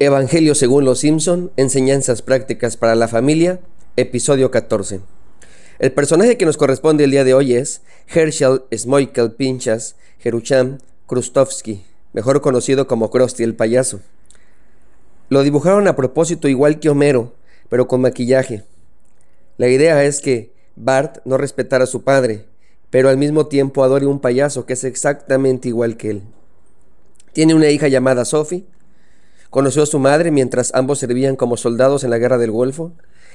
[0.00, 3.58] Evangelio según los Simpson, Enseñanzas prácticas para la familia,
[3.96, 5.00] episodio 14.
[5.80, 11.82] El personaje que nos corresponde el día de hoy es Herschel Smoikel Pinchas Jerucham Krustovsky,
[12.12, 13.98] mejor conocido como Krusty el payaso.
[15.30, 17.32] Lo dibujaron a propósito igual que Homero,
[17.68, 18.62] pero con maquillaje.
[19.56, 22.44] La idea es que Bart no respetara a su padre,
[22.90, 26.22] pero al mismo tiempo adore un payaso que es exactamente igual que él.
[27.32, 28.64] Tiene una hija llamada Sophie,
[29.50, 32.92] Conoció a su madre mientras ambos servían como soldados en la guerra del Golfo,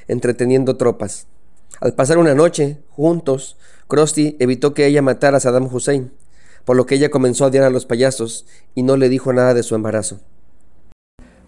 [0.08, 1.28] entreteniendo tropas.
[1.82, 6.12] Al pasar una noche juntos, Krusty evitó que ella matara a Saddam Hussein,
[6.66, 8.46] por lo que ella comenzó a odiar a los payasos
[8.76, 10.20] y no le dijo nada de su embarazo.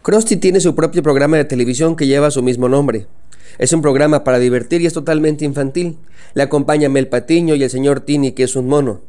[0.02, 3.08] Krusty tiene su propio programa de televisión que lleva su mismo nombre.
[3.58, 5.98] Es un programa para divertir y es totalmente infantil.
[6.34, 9.02] Le acompaña Mel Patiño y el señor Tini, que es un mono.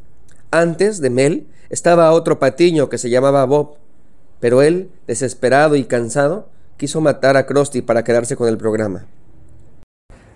[0.50, 3.76] Antes de Mel estaba otro patiño que se llamaba Bob,
[4.40, 9.06] pero él, desesperado y cansado, quiso matar a Krusty para quedarse con el programa.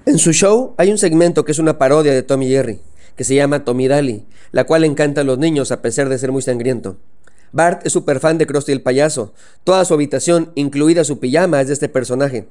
[0.06, 2.80] En su show hay un segmento que es una parodia de Tommy Jerry,
[3.16, 6.32] que se llama Tommy Daly, la cual encanta a los niños a pesar de ser
[6.32, 6.96] muy sangriento.
[7.52, 9.34] Bart es súper fan de Krusty el payaso.
[9.64, 12.46] Toda su habitación, incluida su pijama, es de este personaje.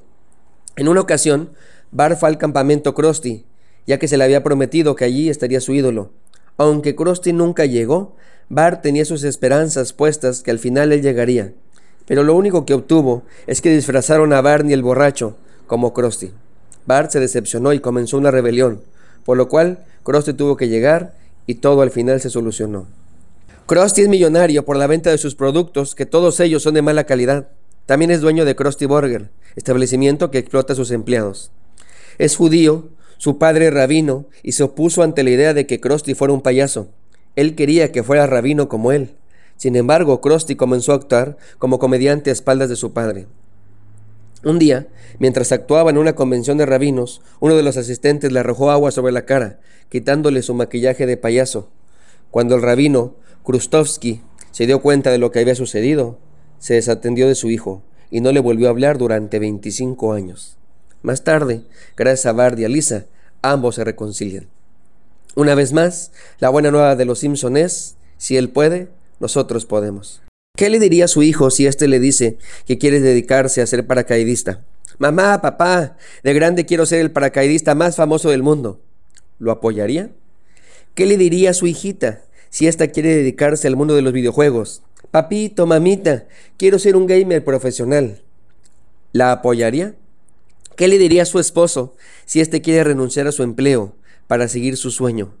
[0.76, 1.50] En una ocasión,
[1.90, 3.44] Bart fue al campamento Krusty,
[3.86, 6.12] ya que se le había prometido que allí estaría su ídolo.
[6.56, 8.14] Aunque Krusty nunca llegó,
[8.52, 11.52] Bart tenía sus esperanzas puestas que al final él llegaría,
[12.06, 15.36] pero lo único que obtuvo es que disfrazaron a Barney el borracho
[15.68, 16.32] como Krusty.
[16.84, 18.80] Bart se decepcionó y comenzó una rebelión,
[19.24, 21.14] por lo cual Krusty tuvo que llegar
[21.46, 22.88] y todo al final se solucionó.
[23.66, 27.04] Krusty es millonario por la venta de sus productos, que todos ellos son de mala
[27.04, 27.50] calidad.
[27.86, 31.52] También es dueño de Krusty Burger, establecimiento que explota a sus empleados.
[32.18, 36.14] Es judío, su padre es rabino, y se opuso ante la idea de que Krusty
[36.14, 36.88] fuera un payaso.
[37.40, 39.14] Él quería que fuera rabino como él.
[39.56, 43.28] Sin embargo, Krusty comenzó a actuar como comediante a espaldas de su padre.
[44.44, 48.70] Un día, mientras actuaba en una convención de rabinos, uno de los asistentes le arrojó
[48.70, 49.58] agua sobre la cara,
[49.88, 51.70] quitándole su maquillaje de payaso.
[52.30, 56.18] Cuando el rabino, Krustovsky, se dio cuenta de lo que había sucedido,
[56.58, 60.58] se desatendió de su hijo y no le volvió a hablar durante 25 años.
[61.00, 61.62] Más tarde,
[61.96, 63.06] gracias a Bard y a Lisa,
[63.40, 64.50] ambos se reconcilian.
[65.40, 68.88] Una vez más, la buena nueva de los Simpson es, si él puede,
[69.20, 70.20] nosotros podemos.
[70.54, 72.36] ¿Qué le diría a su hijo si éste le dice
[72.66, 74.62] que quiere dedicarse a ser paracaidista?
[74.98, 78.82] Mamá, papá, de grande quiero ser el paracaidista más famoso del mundo.
[79.38, 80.10] ¿Lo apoyaría?
[80.94, 84.82] ¿Qué le diría a su hijita si ésta quiere dedicarse al mundo de los videojuegos?
[85.10, 86.26] Papito, mamita,
[86.58, 88.20] quiero ser un gamer profesional.
[89.12, 89.94] ¿La apoyaría?
[90.76, 91.96] ¿Qué le diría a su esposo
[92.26, 93.94] si éste quiere renunciar a su empleo
[94.30, 95.34] para seguir su sueño?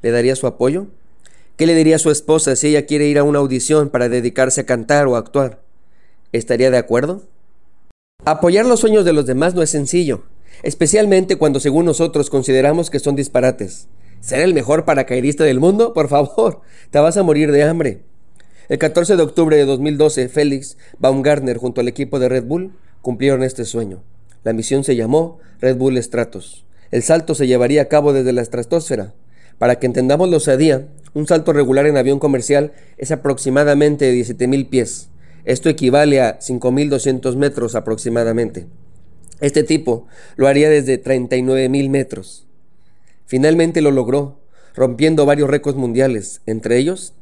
[0.00, 0.86] ¿Le daría su apoyo?
[1.58, 4.62] ¿Qué le diría a su esposa si ella quiere ir a una audición para dedicarse
[4.62, 5.60] a cantar o a actuar?
[6.32, 7.24] ¿Estaría de acuerdo?
[8.24, 10.22] Apoyar los sueños de los demás no es sencillo,
[10.62, 13.88] especialmente cuando según nosotros consideramos que son disparates.
[14.22, 15.92] ¿Ser el mejor paracaidista del mundo?
[15.92, 18.04] Por favor, te vas a morir de hambre.
[18.70, 23.42] El 14 de octubre de 2012, Félix Baumgartner junto al equipo de Red Bull cumplieron
[23.42, 24.02] este sueño.
[24.44, 26.64] La misión se llamó Red Bull Stratos.
[26.94, 29.14] El salto se llevaría a cabo desde la estratosfera.
[29.58, 34.68] Para que entendamos la osadía, un salto regular en avión comercial es aproximadamente de 17.000
[34.68, 35.08] pies.
[35.44, 38.68] Esto equivale a 5.200 metros aproximadamente.
[39.40, 40.06] Este tipo
[40.36, 42.46] lo haría desde 39.000 metros.
[43.26, 44.38] Finalmente lo logró,
[44.76, 47.12] rompiendo varios récords mundiales, entre ellos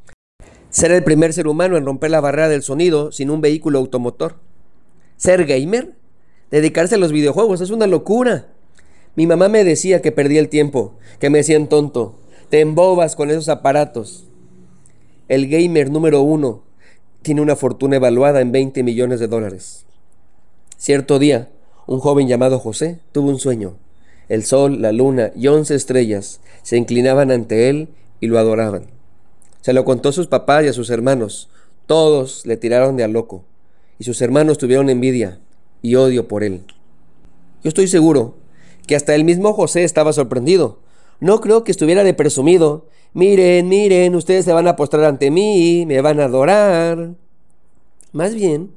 [0.68, 4.34] ser el primer ser humano en romper la barrera del sonido sin un vehículo automotor.
[5.16, 5.94] ¿Ser gamer?
[6.50, 8.51] Dedicarse a los videojuegos es una locura.
[9.14, 12.14] Mi mamá me decía que perdí el tiempo, que me hacían tonto.
[12.48, 14.24] Te embobas con esos aparatos.
[15.28, 16.62] El gamer número uno
[17.20, 19.84] tiene una fortuna evaluada en 20 millones de dólares.
[20.78, 21.50] Cierto día,
[21.86, 23.76] un joven llamado José tuvo un sueño.
[24.28, 27.88] El sol, la luna y once estrellas se inclinaban ante él
[28.20, 28.86] y lo adoraban.
[29.60, 31.50] Se lo contó a sus papás y a sus hermanos.
[31.86, 33.44] Todos le tiraron de a loco.
[33.98, 35.38] Y sus hermanos tuvieron envidia
[35.82, 36.62] y odio por él.
[37.62, 38.41] Yo estoy seguro
[38.92, 40.76] que hasta el mismo José estaba sorprendido.
[41.18, 42.84] No creo que estuviera de presumido.
[43.14, 47.14] Miren, miren, ustedes se van a postrar ante mí, me van a adorar.
[48.12, 48.70] Más bien,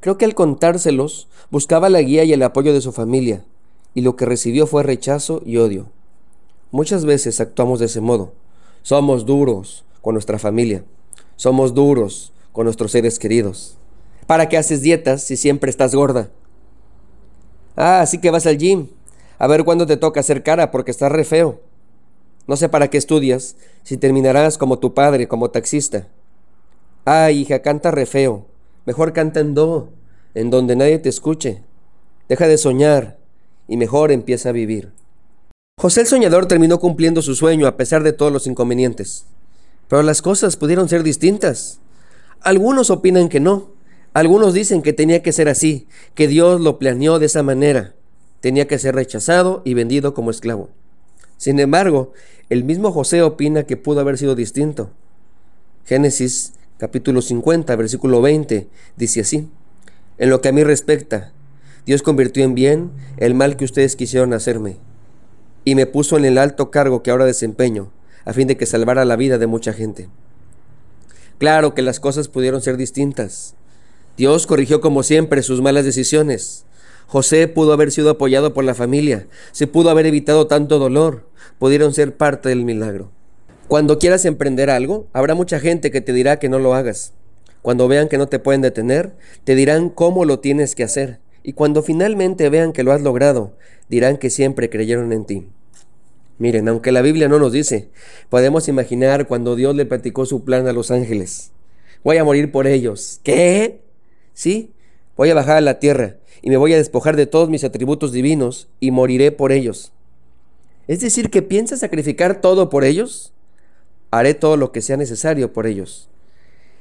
[0.00, 3.46] creo que al contárselos, buscaba la guía y el apoyo de su familia,
[3.94, 5.86] y lo que recibió fue rechazo y odio.
[6.70, 8.34] Muchas veces actuamos de ese modo.
[8.82, 10.84] Somos duros con nuestra familia.
[11.36, 13.78] Somos duros con nuestros seres queridos.
[14.26, 16.28] ¿Para qué haces dietas si siempre estás gorda?
[17.74, 18.88] Ah, así que vas al gym.
[19.38, 21.60] A ver cuándo te toca hacer cara porque estás re feo.
[22.46, 26.08] No sé para qué estudias, si terminarás como tu padre, como taxista.
[27.04, 28.46] Ay, hija, canta re feo.
[28.84, 29.90] Mejor canta en do.
[30.34, 31.62] en donde nadie te escuche.
[32.28, 33.18] Deja de soñar
[33.68, 34.92] y mejor empieza a vivir.
[35.78, 39.26] José el soñador terminó cumpliendo su sueño a pesar de todos los inconvenientes.
[39.88, 41.80] Pero las cosas pudieron ser distintas.
[42.40, 43.70] Algunos opinan que no.
[44.14, 47.94] Algunos dicen que tenía que ser así, que Dios lo planeó de esa manera.
[48.42, 50.68] Tenía que ser rechazado y vendido como esclavo.
[51.38, 52.12] Sin embargo,
[52.50, 54.90] el mismo José opina que pudo haber sido distinto.
[55.86, 59.48] Génesis capítulo 50, versículo 20, dice así.
[60.18, 61.32] En lo que a mí respecta,
[61.86, 64.76] Dios convirtió en bien el mal que ustedes quisieron hacerme
[65.64, 67.92] y me puso en el alto cargo que ahora desempeño,
[68.24, 70.08] a fin de que salvara la vida de mucha gente.
[71.38, 73.54] Claro que las cosas pudieron ser distintas.
[74.16, 76.64] Dios corrigió como siempre sus malas decisiones.
[77.06, 81.26] José pudo haber sido apoyado por la familia, se pudo haber evitado tanto dolor,
[81.58, 83.10] pudieron ser parte del milagro.
[83.68, 87.12] Cuando quieras emprender algo, habrá mucha gente que te dirá que no lo hagas.
[87.62, 89.12] Cuando vean que no te pueden detener,
[89.44, 91.20] te dirán cómo lo tienes que hacer.
[91.42, 93.56] Y cuando finalmente vean que lo has logrado,
[93.88, 95.46] dirán que siempre creyeron en ti.
[96.38, 97.88] Miren, aunque la Biblia no nos dice,
[98.28, 101.52] podemos imaginar cuando Dios le platicó su plan a los ángeles.
[102.02, 103.20] Voy a morir por ellos.
[103.22, 103.80] ¿Qué?
[104.34, 104.71] Sí,
[105.16, 108.12] voy a bajar a la tierra y me voy a despojar de todos mis atributos
[108.12, 109.92] divinos y moriré por ellos.
[110.88, 113.32] Es decir, que piensas sacrificar todo por ellos.
[114.10, 116.08] Haré todo lo que sea necesario por ellos.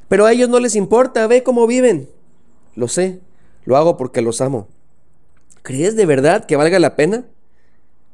[0.07, 2.09] Pero a ellos no les importa, ve cómo viven.
[2.75, 3.19] Lo sé,
[3.63, 4.67] lo hago porque los amo.
[5.61, 7.25] ¿Crees de verdad que valga la pena?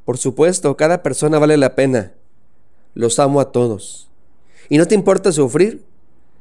[0.06, 2.13] Por supuesto, cada persona vale la pena.
[2.94, 4.10] Los amo a todos.
[4.70, 5.84] ¿Y no te importa sufrir?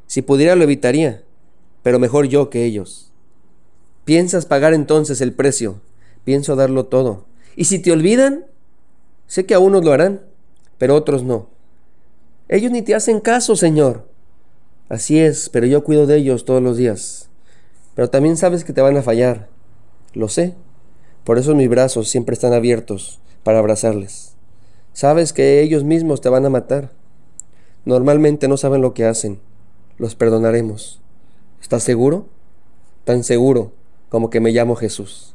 [0.07, 1.23] Si pudiera lo evitaría,
[1.83, 3.06] pero mejor yo que ellos.
[4.07, 5.81] ¿Piensas pagar entonces el precio?
[6.23, 7.25] Pienso darlo todo.
[7.57, 8.47] ¿Y si te olvidan?
[9.27, 10.21] Sé que a unos lo harán,
[10.79, 11.49] pero otros no.
[12.49, 14.07] Ellos ni te hacen caso, Señor.
[14.89, 17.31] Así es, pero yo cuido de ellos todos los días.
[17.97, 19.49] Pero también sabes que te van a fallar.
[20.15, 20.55] Lo sé.
[21.25, 24.37] Por eso mis brazos siempre están abiertos para abrazarles.
[24.93, 26.93] Sabes que ellos mismos te van a matar.
[27.85, 29.41] Normalmente no saben lo que hacen.
[29.99, 31.01] Los perdonaremos.
[31.61, 32.29] ¿Estás seguro?
[33.05, 33.73] Tan seguro
[34.09, 35.35] como que me llamo Jesús.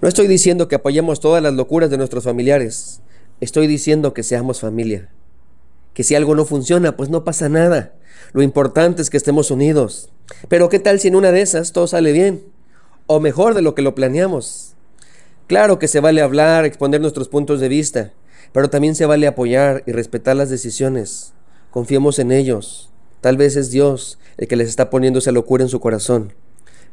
[0.00, 3.00] No estoy diciendo que apoyemos todas las locuras de nuestros familiares.
[3.40, 5.10] Estoy diciendo que seamos familia.
[5.94, 7.94] Que si algo no funciona, pues no pasa nada.
[8.32, 10.10] Lo importante es que estemos unidos.
[10.48, 12.44] Pero ¿qué tal si en una de esas todo sale bien?
[13.06, 14.74] O mejor de lo que lo planeamos.
[15.46, 18.12] Claro que se vale hablar, exponer nuestros puntos de vista,
[18.52, 21.32] pero también se vale apoyar y respetar las decisiones.
[21.70, 22.90] Confiemos en ellos.
[23.20, 26.32] Tal vez es Dios el que les está poniendo esa locura en su corazón.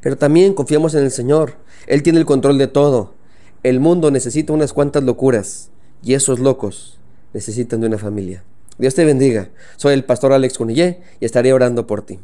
[0.03, 1.55] Pero también confiamos en el Señor.
[1.87, 3.13] Él tiene el control de todo.
[3.63, 5.69] El mundo necesita unas cuantas locuras
[6.03, 6.99] y esos locos
[7.33, 8.43] necesitan de una familia.
[8.77, 9.49] Dios te bendiga.
[9.77, 12.19] Soy el pastor Alex Cunillé y estaré orando por ti.